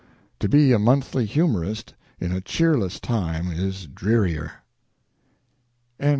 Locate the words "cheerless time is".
2.41-3.85